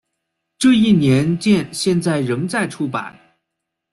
[0.57, 3.15] 这一年鉴现在仍在出版。